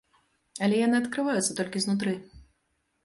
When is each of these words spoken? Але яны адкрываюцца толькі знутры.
Але 0.67 0.79
яны 0.79 0.97
адкрываюцца 1.01 1.57
толькі 1.63 1.85
знутры. 1.85 2.17